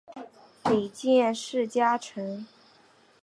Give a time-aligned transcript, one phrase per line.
[0.65, 2.47] 里见氏家臣。